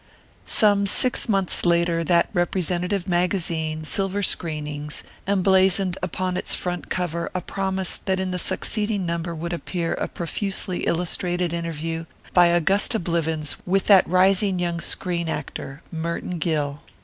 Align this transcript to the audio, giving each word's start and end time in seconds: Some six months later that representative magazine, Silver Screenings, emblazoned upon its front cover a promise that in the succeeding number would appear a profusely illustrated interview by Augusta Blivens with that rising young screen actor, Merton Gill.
Some 0.47 0.87
six 0.87 1.29
months 1.29 1.63
later 1.63 2.03
that 2.03 2.27
representative 2.33 3.07
magazine, 3.07 3.83
Silver 3.83 4.23
Screenings, 4.23 5.03
emblazoned 5.27 5.95
upon 6.01 6.37
its 6.37 6.55
front 6.55 6.89
cover 6.89 7.29
a 7.35 7.41
promise 7.41 7.97
that 8.05 8.19
in 8.19 8.31
the 8.31 8.39
succeeding 8.39 9.05
number 9.05 9.35
would 9.35 9.53
appear 9.53 9.93
a 9.93 10.07
profusely 10.07 10.85
illustrated 10.87 11.53
interview 11.53 12.05
by 12.33 12.47
Augusta 12.47 12.97
Blivens 12.97 13.57
with 13.63 13.85
that 13.85 14.07
rising 14.09 14.57
young 14.57 14.79
screen 14.79 15.29
actor, 15.29 15.83
Merton 15.91 16.39
Gill. 16.39 16.79